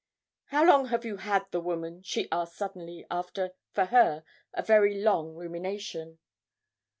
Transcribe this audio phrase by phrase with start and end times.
[0.45, 4.99] 'How long have you had that woman?' she asked suddenly, after, for her, a very
[4.99, 6.17] long rumination.